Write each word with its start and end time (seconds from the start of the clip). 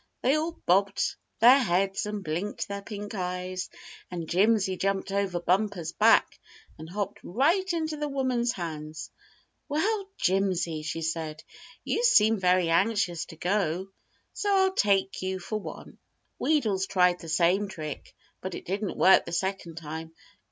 They 0.23 0.33
all 0.33 0.53
bobbed 0.53 1.15
their 1.41 1.59
heads 1.59 2.07
and 2.07 2.23
blinked 2.23 2.67
their 2.67 2.81
pink 2.81 3.13
eyes, 3.13 3.69
and 4.09 4.27
Jimsy 4.27 4.75
jumped 4.75 5.11
over 5.11 5.39
Bumper's 5.39 5.91
back 5.91 6.39
and 6.79 6.89
hopped 6.89 7.19
right 7.21 7.71
into 7.71 7.97
the 7.97 8.07
woman's 8.07 8.51
hands. 8.53 9.11
"Well, 9.69 10.09
Jimsy," 10.17 10.81
she 10.81 11.03
said, 11.03 11.43
"you 11.83 12.03
seem 12.03 12.39
very 12.39 12.67
anxious 12.69 13.25
to 13.25 13.35
go, 13.35 13.89
so 14.33 14.51
I'll 14.55 14.73
take 14.73 15.21
you 15.21 15.37
for 15.39 15.59
one." 15.59 15.99
Wheedles 16.39 16.87
tried 16.87 17.19
the 17.19 17.29
same 17.29 17.67
trick, 17.67 18.15
but 18.41 18.55
it 18.55 18.65
didn't 18.65 18.97
work 18.97 19.25
the 19.25 19.31
second 19.31 19.75
time. 19.75 20.13